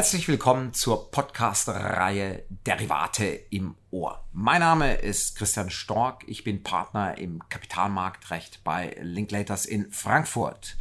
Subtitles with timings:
[0.00, 4.24] Herzlich willkommen zur Podcast-Reihe Derivate im Ohr.
[4.32, 6.24] Mein Name ist Christian Stork.
[6.26, 10.78] Ich bin Partner im Kapitalmarktrecht bei Linklaters in Frankfurt.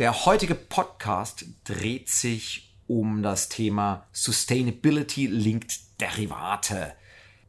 [0.00, 6.94] Der heutige Podcast dreht sich um das Thema Sustainability Linked Derivate.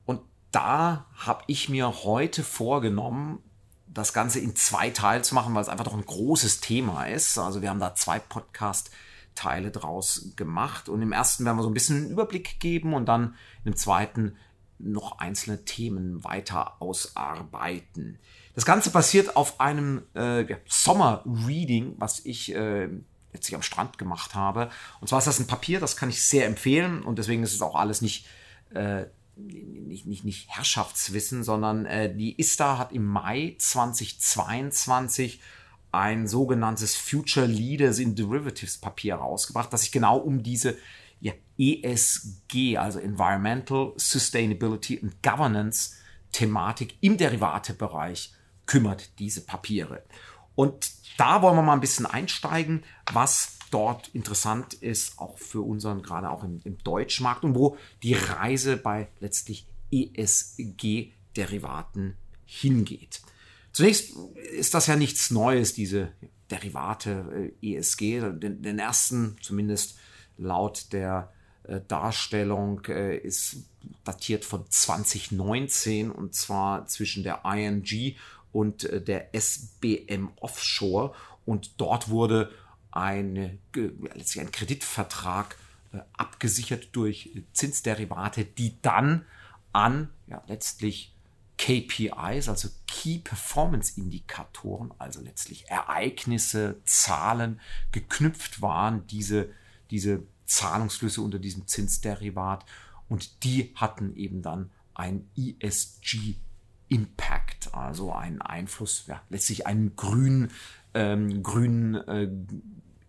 [0.06, 3.40] Und da habe ich mir heute vorgenommen,
[3.88, 7.40] das Ganze in zwei Teile zu machen, weil es einfach doch ein großes Thema ist.
[7.40, 8.92] Also wir haben da zwei Podcasts
[9.36, 10.90] Teile draus gemacht.
[10.90, 14.36] Und im ersten werden wir so ein bisschen einen Überblick geben und dann im zweiten
[14.80, 18.20] noch einzelne Themen weiter ausarbeiten.
[18.56, 22.90] Das Ganze basiert auf einem äh, Sommer-Reading, was ich äh,
[23.32, 24.70] letztlich am Strand gemacht habe.
[25.02, 27.62] Und zwar ist das ein Papier, das kann ich sehr empfehlen und deswegen ist es
[27.62, 28.28] auch alles nicht,
[28.74, 35.42] äh, nicht, nicht, nicht Herrschaftswissen, sondern äh, die ISTA hat im Mai 2022
[35.94, 40.76] ein sogenanntes Future Leaders in Derivatives Papier rausgebracht, das sich genau um diese
[41.22, 45.92] ja, ESG, also Environmental Sustainability and Governance
[46.32, 48.34] Thematik im Derivatebereich
[48.66, 50.02] kümmert, diese Papiere.
[50.56, 56.02] Und da wollen wir mal ein bisschen einsteigen, was dort interessant ist, auch für unseren,
[56.02, 63.22] gerade auch im, im deutschen Markt und wo die Reise bei letztlich ESG-Derivaten hingeht.
[63.74, 64.16] Zunächst
[64.52, 66.12] ist das ja nichts Neues, diese
[66.52, 68.22] Derivate äh, ESG.
[68.22, 69.98] Den, den, ersten, zumindest
[70.38, 71.34] laut der
[71.64, 73.66] äh, Darstellung, äh, ist
[74.04, 78.16] datiert von 2019 und zwar zwischen der ING
[78.52, 81.16] und äh, der SBM Offshore.
[81.46, 82.52] Und dort wurde
[82.92, 85.58] eine, letztlich ein Kreditvertrag
[85.94, 89.26] äh, abgesichert durch Zinsderivate, die dann
[89.72, 91.13] an ja, letztlich
[91.58, 97.60] KPIs, also Key Performance Indikatoren, also letztlich Ereignisse, Zahlen
[97.92, 99.50] geknüpft waren, diese,
[99.92, 102.66] diese Zahlungsflüsse unter diesem Zinsderivat
[103.08, 106.36] und die hatten eben dann ein ESG
[106.90, 110.52] Impact, also einen Einfluss, ja, letztlich einen grünen,
[110.94, 112.30] ähm, grünen äh,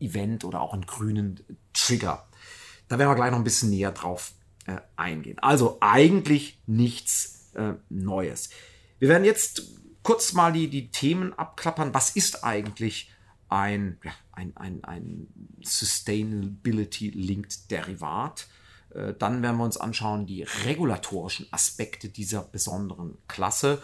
[0.00, 1.40] Event oder auch einen grünen
[1.74, 2.26] Trigger.
[2.88, 4.32] Da werden wir gleich noch ein bisschen näher drauf
[4.66, 5.38] äh, eingehen.
[5.40, 8.50] Also eigentlich nichts äh, Neues.
[8.98, 9.62] Wir werden jetzt
[10.02, 11.94] kurz mal die, die Themen abklappern.
[11.94, 13.10] Was ist eigentlich
[13.48, 15.28] ein, ja, ein, ein, ein
[15.62, 18.48] Sustainability-Linked Derivat?
[18.94, 23.82] Äh, dann werden wir uns anschauen die regulatorischen Aspekte dieser besonderen Klasse,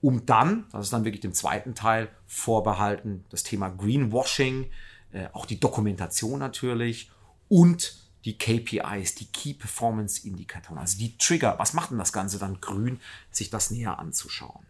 [0.00, 4.70] um dann, das ist dann wirklich dem zweiten Teil vorbehalten, das Thema Greenwashing,
[5.12, 7.10] äh, auch die Dokumentation natürlich
[7.48, 11.58] und die KPIs, die Key Performance Indikatoren, also die Trigger.
[11.58, 13.00] Was macht denn das Ganze dann grün,
[13.30, 14.64] sich das näher anzuschauen?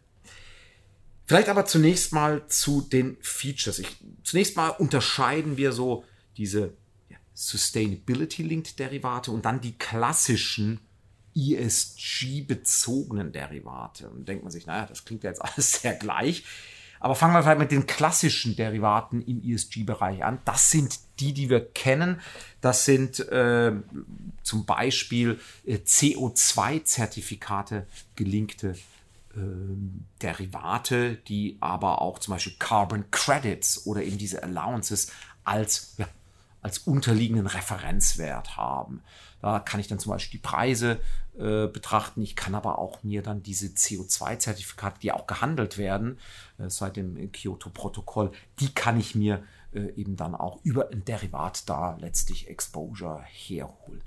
[1.26, 3.78] Vielleicht aber zunächst mal zu den Features.
[3.78, 6.04] Ich, zunächst mal unterscheiden wir so
[6.36, 6.72] diese
[7.34, 10.80] Sustainability-Linked Derivate und dann die klassischen
[11.34, 14.10] ESG-bezogenen Derivate.
[14.10, 16.44] Und denkt man sich, naja, das klingt ja jetzt alles sehr gleich.
[17.02, 20.38] Aber fangen wir vielleicht mit den klassischen Derivaten im ESG-Bereich an.
[20.44, 22.20] Das sind die, die wir kennen.
[22.60, 23.72] Das sind äh,
[24.44, 28.76] zum Beispiel äh, CO2-Zertifikate gelinkte
[29.34, 29.40] äh,
[30.22, 35.10] Derivate, die aber auch zum Beispiel Carbon Credits oder eben diese Allowances
[35.42, 36.06] als, ja,
[36.60, 39.02] als unterliegenden Referenzwert haben.
[39.40, 41.00] Da kann ich dann zum Beispiel die Preise
[41.38, 42.20] äh, betrachten.
[42.22, 46.18] Ich kann aber auch mir dann diese CO2-Zertifikate, die auch gehandelt werden
[46.58, 49.42] äh, seit dem Kyoto-Protokoll, die kann ich mir
[49.72, 54.02] äh, eben dann auch über ein Derivat da letztlich Exposure herholen.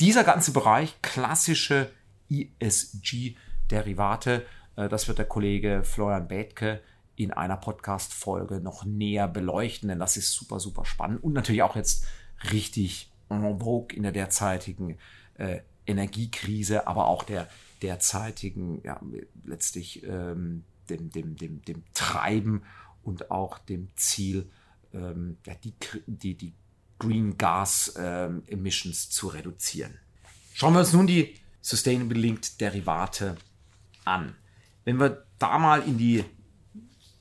[0.00, 1.90] Dieser ganze Bereich, klassische
[2.30, 6.80] ESG-Derivate, äh, das wird der Kollege Florian Bethke
[7.16, 11.76] in einer Podcast-Folge noch näher beleuchten, denn das ist super, super spannend und natürlich auch
[11.76, 12.06] jetzt
[12.52, 14.96] richtig en vogue in der derzeitigen
[15.34, 17.48] äh, Energiekrise, aber auch der
[17.82, 19.00] derzeitigen, ja,
[19.44, 22.62] letztlich ähm, dem, dem, dem, dem Treiben
[23.02, 24.48] und auch dem Ziel,
[24.92, 25.74] ähm, die,
[26.06, 26.52] die, die
[26.98, 29.98] Green Gas ähm, Emissions zu reduzieren.
[30.54, 33.36] Schauen wir uns nun die Sustainable Linked Derivate
[34.04, 34.34] an.
[34.84, 36.24] Wenn wir da mal in die,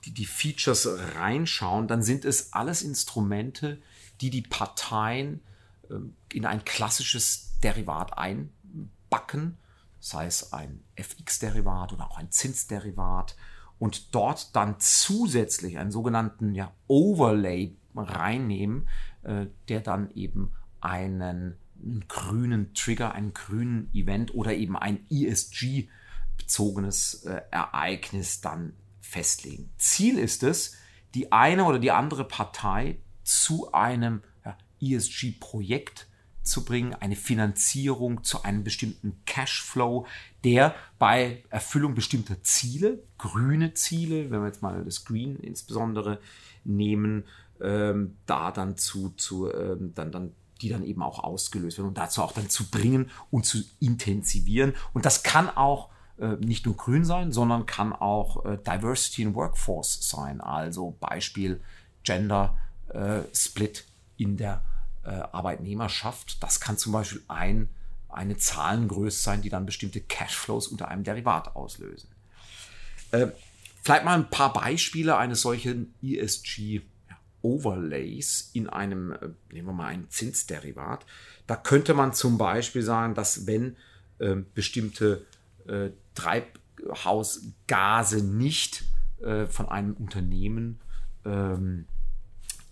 [0.06, 3.82] die, die Features reinschauen, dann sind es alles Instrumente,
[4.22, 5.42] die die Parteien
[5.90, 9.58] ähm, in ein klassisches Derivat einbacken,
[10.00, 13.36] sei es ein FX-Derivat oder auch ein Zinsderivat,
[13.80, 18.88] und dort dann zusätzlich einen sogenannten ja, Overlay reinnehmen,
[19.24, 27.26] äh, der dann eben einen, einen, grünen Trigger, einen grünen Event oder eben ein ESG-bezogenes
[27.26, 28.72] äh, Ereignis dann
[29.02, 29.70] festlegen.
[29.78, 30.78] Ziel ist es,
[31.14, 34.22] die eine oder die andere Partei zu einem
[34.82, 36.08] ESG-Projekt
[36.44, 40.06] zu bringen, eine Finanzierung zu einem bestimmten Cashflow,
[40.44, 46.20] der bei Erfüllung bestimmter Ziele, grüne Ziele, wenn wir jetzt mal das Green insbesondere
[46.64, 47.24] nehmen,
[47.62, 50.32] ähm, da dann zu, zu ähm, dann, dann
[50.62, 54.74] die dann eben auch ausgelöst werden und dazu auch dann zu bringen und zu intensivieren.
[54.94, 59.36] Und das kann auch äh, nicht nur grün sein, sondern kann auch äh, Diversity in
[59.36, 60.42] Workforce sein.
[60.42, 61.62] Also Beispiel
[62.04, 62.58] Gender
[62.90, 63.86] äh, Split
[64.18, 64.64] in der
[65.04, 66.42] äh, Arbeitnehmerschaft.
[66.42, 67.70] Das kann zum Beispiel ein,
[68.10, 72.10] eine Zahlengröße sein, die dann bestimmte Cashflows unter einem Derivat auslösen.
[73.12, 73.28] Äh,
[73.82, 76.82] vielleicht mal ein paar Beispiele eines solchen ESG
[77.42, 81.06] Overlays in einem, äh, nehmen wir mal ein Zinsderivat.
[81.46, 83.76] Da könnte man zum Beispiel sagen, dass wenn
[84.20, 85.26] äh, bestimmte
[85.68, 88.86] äh, Treibhausgase nicht
[89.22, 90.80] äh, von einem Unternehmen
[91.26, 91.86] ähm,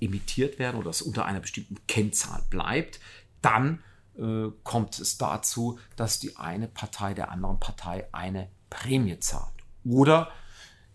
[0.02, 3.00] emittiert werden oder es unter einer bestimmten Kennzahl bleibt,
[3.42, 3.84] dann
[4.18, 9.54] äh, kommt es dazu, dass die eine Partei der anderen Partei eine Prämie zahlt.
[9.86, 10.32] Oder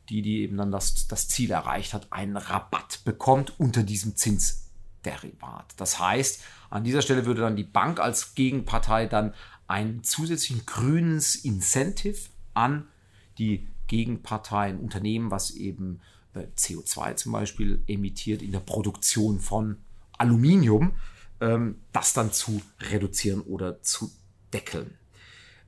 [0.09, 5.75] die, die eben dann das, das Ziel erreicht hat, einen Rabatt bekommt unter diesem Zinsderivat.
[5.77, 9.35] Das heißt, an dieser Stelle würde dann die Bank als Gegenpartei dann
[9.67, 12.87] ein zusätzlichen grünes Incentive an
[13.39, 16.01] die Gegenpartei, ein Unternehmen, was eben
[16.45, 19.79] CO2 zum Beispiel emittiert in der Produktion von
[20.19, 20.93] Aluminium,
[21.41, 24.11] ähm, das dann zu reduzieren oder zu
[24.53, 24.97] deckeln.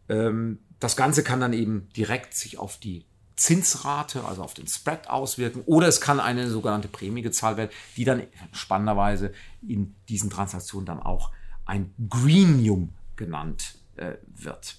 [0.08, 3.04] Ähm, das Ganze kann dann eben direkt sich auf die
[3.36, 8.04] Zinsrate, also auf den Spread auswirken, oder es kann eine sogenannte Prämie gezahlt werden, die
[8.04, 9.32] dann spannenderweise
[9.66, 11.30] in diesen Transaktionen dann auch
[11.64, 14.76] ein Greenium genannt äh, wird.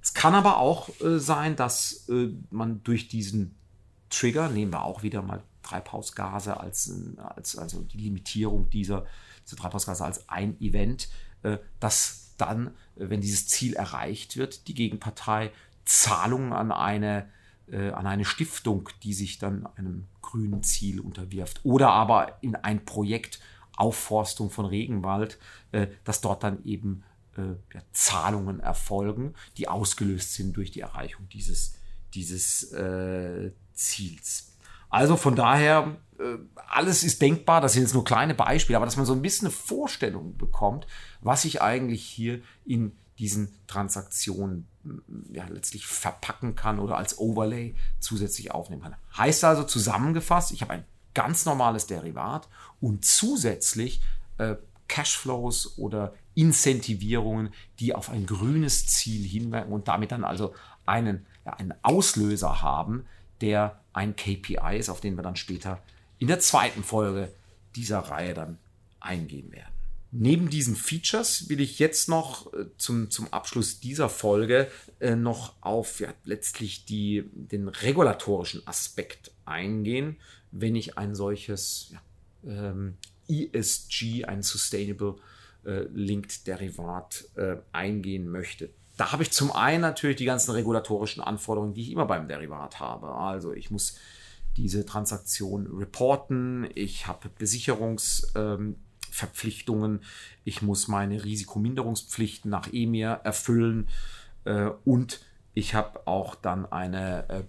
[0.00, 3.56] Es kann aber auch äh, sein, dass äh, man durch diesen
[4.10, 9.06] Trigger, nehmen wir auch wieder mal Treibhausgase als, als also die Limitierung dieser,
[9.44, 11.08] dieser Treibhausgase als ein Event,
[11.42, 15.50] äh, dass dann, wenn dieses Ziel erreicht wird, die Gegenpartei
[15.84, 17.28] Zahlungen an eine
[17.68, 21.60] äh, an eine Stiftung, die sich dann einem grünen Ziel unterwirft.
[21.64, 23.40] Oder aber in ein Projekt
[23.76, 25.38] Aufforstung von Regenwald,
[25.72, 27.02] äh, dass dort dann eben
[27.36, 31.75] äh, Zahlungen erfolgen, die ausgelöst sind durch die Erreichung dieses,
[32.16, 34.52] dieses äh, Ziels.
[34.88, 38.96] Also von daher, äh, alles ist denkbar, das sind jetzt nur kleine Beispiele, aber dass
[38.96, 40.86] man so ein bisschen eine Vorstellung bekommt,
[41.20, 44.66] was sich eigentlich hier in diesen Transaktionen
[45.32, 48.96] ja, letztlich verpacken kann oder als Overlay zusätzlich aufnehmen kann.
[49.16, 50.84] Heißt also zusammengefasst, ich habe ein
[51.14, 52.48] ganz normales Derivat
[52.80, 54.00] und zusätzlich
[54.38, 54.56] äh,
[54.88, 60.54] Cashflows oder Incentivierungen, die auf ein grünes Ziel hinwirken und damit dann also
[60.86, 63.06] einen, ja, einen Auslöser haben,
[63.40, 65.82] der ein KPI ist, auf den wir dann später
[66.18, 67.32] in der zweiten Folge
[67.74, 68.58] dieser Reihe dann
[69.00, 69.72] eingehen werden.
[70.12, 75.54] Neben diesen Features will ich jetzt noch äh, zum, zum Abschluss dieser Folge äh, noch
[75.60, 80.16] auf ja, letztlich die, den regulatorischen Aspekt eingehen,
[80.52, 82.00] wenn ich ein solches ja,
[82.50, 82.96] ähm,
[83.28, 85.16] ESG, ein Sustainable
[85.64, 88.70] äh, Linked Derivat äh, eingehen möchte.
[88.96, 92.80] Da habe ich zum einen natürlich die ganzen regulatorischen Anforderungen, die ich immer beim Derivat
[92.80, 93.14] habe.
[93.14, 93.98] Also ich muss
[94.56, 98.76] diese Transaktion reporten, ich habe Besicherungs- ähm,
[100.44, 103.88] ich muss meine Risikominderungspflichten nach EMIR erfüllen
[104.44, 105.20] äh, und
[105.54, 107.42] ich habe auch dann eine, äh,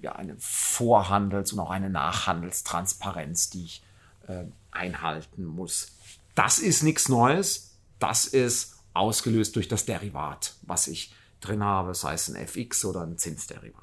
[0.00, 3.84] ja, eine Vorhandels- und auch eine Nachhandelstransparenz, die ich
[4.26, 5.92] äh, einhalten muss.
[6.34, 7.76] Das ist nichts Neues.
[8.00, 13.02] Das ist ausgelöst durch das Derivat, was ich drin habe, sei es ein FX oder
[13.02, 13.82] ein Zinsderivat.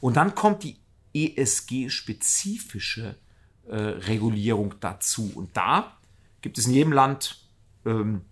[0.00, 0.76] Und dann kommt die
[1.14, 3.16] ESG-spezifische
[3.68, 5.30] äh, Regulierung dazu.
[5.34, 5.96] Und da
[6.42, 7.38] gibt es in jedem Land
[7.84, 8.22] ähm,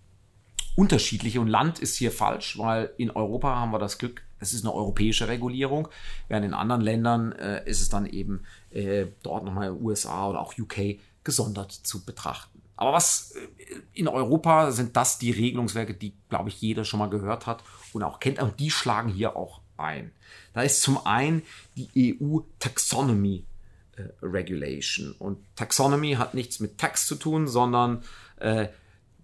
[0.76, 1.40] unterschiedliche.
[1.40, 4.74] Und Land ist hier falsch, weil in Europa haben wir das Glück, es ist eine
[4.74, 5.88] europäische Regulierung,
[6.28, 10.58] während in anderen Ländern äh, ist es dann eben äh, dort nochmal USA oder auch
[10.58, 12.60] UK gesondert zu betrachten.
[12.84, 13.48] Aber was äh,
[13.94, 17.64] in Europa sind das die Regelungswerke, die, glaube ich, jeder schon mal gehört hat
[17.94, 18.42] und auch kennt.
[18.42, 20.12] Und die schlagen hier auch ein.
[20.52, 21.40] Da ist zum einen
[21.76, 23.46] die EU Taxonomy
[23.96, 25.12] äh, Regulation.
[25.12, 28.04] Und Taxonomy hat nichts mit Tax zu tun, sondern
[28.36, 28.68] äh,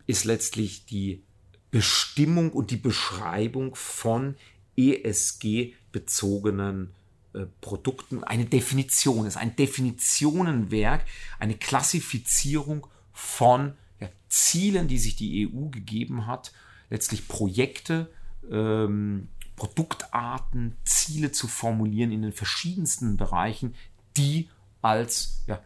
[0.06, 1.22] ist letztlich die
[1.70, 4.36] Bestimmung und die Beschreibung von
[4.76, 6.94] ESG-bezogenen
[7.34, 8.24] äh, Produkten.
[8.24, 11.04] Eine Definition ist ein Definitionenwerk,
[11.38, 12.86] eine Klassifizierung
[13.20, 16.52] von ja, Zielen, die sich die EU gegeben hat,
[16.88, 18.10] letztlich Projekte,
[18.50, 23.74] ähm, Produktarten, Ziele zu formulieren in den verschiedensten Bereichen,
[24.16, 24.48] die
[24.80, 25.62] als ja,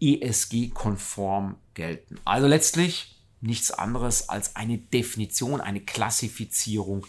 [0.00, 2.20] ESG-konform gelten.
[2.26, 7.06] Also letztlich nichts anderes als eine Definition, eine Klassifizierung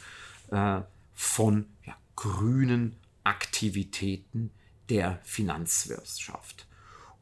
[0.51, 0.82] äh,
[1.13, 4.51] von ja, grünen Aktivitäten
[4.89, 6.65] der Finanzwirtschaft.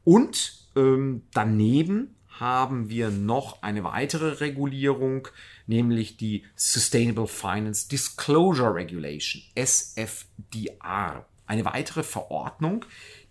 [0.04, 5.28] Und ähm, daneben haben wir noch eine weitere Regulierung,
[5.66, 11.26] nämlich die Sustainable Finance Disclosure Regulation, SFDR.
[11.46, 12.84] Eine weitere Verordnung,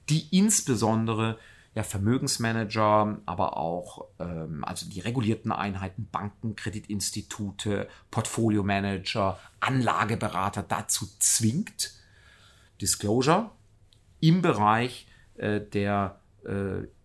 [0.10, 1.38] die insbesondere
[1.75, 11.93] ja, Vermögensmanager, aber auch ähm, also die regulierten Einheiten, Banken, Kreditinstitute, Portfolio-Manager, Anlageberater dazu zwingt,
[12.79, 13.50] Disclosure
[14.19, 16.19] im Bereich äh, der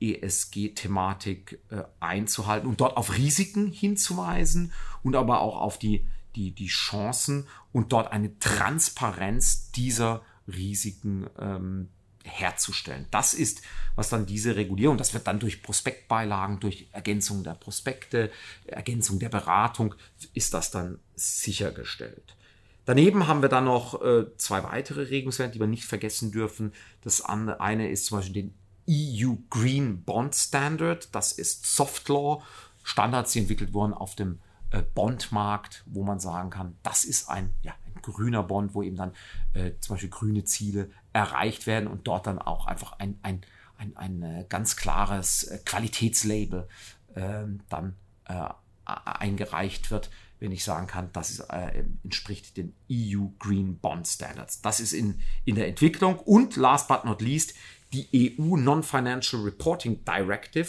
[0.00, 6.68] ESG-Thematik äh, einzuhalten und dort auf Risiken hinzuweisen und aber auch auf die, die, die
[6.68, 11.88] Chancen und dort eine Transparenz dieser Risiken ähm,
[12.24, 13.06] herzustellen.
[13.10, 13.62] Das ist,
[13.94, 18.30] was dann diese Regulierung, das wird dann durch Prospektbeilagen, durch Ergänzung der Prospekte,
[18.66, 19.94] Ergänzung der Beratung,
[20.34, 22.36] ist das dann sichergestellt.
[22.84, 26.72] Daneben haben wir dann noch äh, zwei weitere Regelungswerte, die wir nicht vergessen dürfen.
[27.02, 28.54] Das eine ist zum Beispiel den
[28.88, 31.14] EU Green Bond Standard.
[31.14, 32.42] Das ist Soft Law.
[32.82, 34.40] Standards, die entwickelt wurden auf dem
[34.70, 38.96] äh, Bondmarkt, wo man sagen kann, das ist ein, ja, ein grüner Bond, wo eben
[38.96, 39.12] dann
[39.52, 43.42] äh, zum Beispiel grüne Ziele erreicht werden und dort dann auch einfach ein, ein,
[43.76, 46.68] ein, ein äh, ganz klares äh, Qualitätslabel
[47.16, 48.48] ähm, dann äh,
[48.84, 54.62] eingereicht wird, wenn ich sagen kann, das ist, äh, entspricht den EU Green Bond Standards.
[54.62, 57.54] Das ist in, in der Entwicklung und last but not least
[57.92, 60.68] die EU Non-Financial Reporting Directive,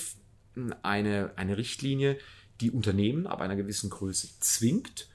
[0.84, 2.18] eine, eine Richtlinie,
[2.62, 5.10] die Unternehmen ab einer gewissen Größe zwingt,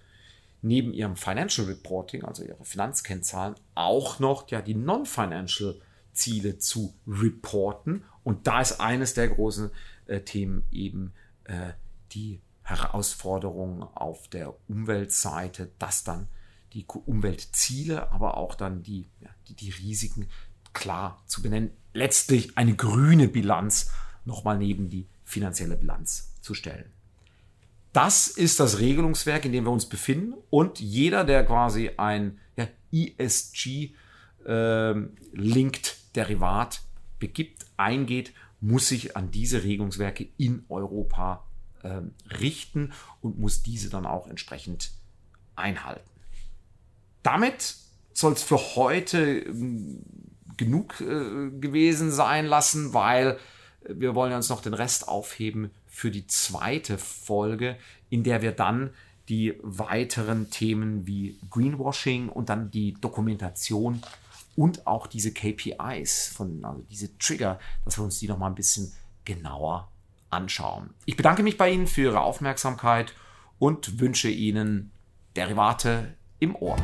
[0.63, 5.79] neben ihrem Financial Reporting, also ihre Finanzkennzahlen, auch noch ja, die Non-Financial
[6.15, 8.05] Ziele zu reporten.
[8.23, 9.71] Und da ist eines der großen
[10.07, 11.13] äh, Themen eben
[11.45, 11.73] äh,
[12.13, 16.29] die Herausforderung auf der Umweltseite, dass dann
[16.73, 20.29] die Umweltziele, aber auch dann die, ja, die, die Risiken
[20.75, 21.71] klar zu benennen.
[21.93, 23.91] Letztlich eine grüne Bilanz
[24.25, 26.93] nochmal neben die finanzielle Bilanz zu stellen.
[27.93, 30.35] Das ist das Regelungswerk, in dem wir uns befinden.
[30.51, 33.97] Und jeder, der quasi ein ja, ESG-linked
[34.47, 35.13] ähm,
[36.17, 36.83] Derivat
[37.21, 41.45] begibt, eingeht, muss sich an diese Regelungswerke in Europa
[41.85, 44.91] ähm, richten und muss diese dann auch entsprechend
[45.55, 46.09] einhalten.
[47.23, 47.77] Damit
[48.13, 50.03] soll es für heute ähm,
[50.57, 53.39] genug äh, gewesen sein lassen, weil
[53.89, 57.77] wir wollen uns noch den Rest aufheben für die zweite Folge,
[58.11, 58.91] in der wir dann
[59.29, 64.03] die weiteren Themen wie Greenwashing und dann die Dokumentation
[64.57, 68.55] und auch diese KPIs von also diese Trigger, dass wir uns die noch mal ein
[68.55, 68.93] bisschen
[69.25, 69.89] genauer
[70.31, 70.91] anschauen.
[71.07, 73.15] Ich bedanke mich bei Ihnen für Ihre Aufmerksamkeit
[73.59, 74.91] und wünsche Ihnen
[75.37, 76.77] Derivate im Ohr.